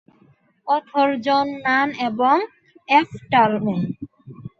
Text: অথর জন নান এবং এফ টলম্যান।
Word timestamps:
অথর 0.67 1.09
জন 1.25 1.45
নান 1.65 1.87
এবং 2.07 2.35
এফ 2.89 3.09
টলম্যান। 3.31 3.81